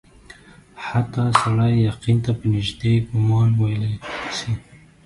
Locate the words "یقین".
1.89-2.17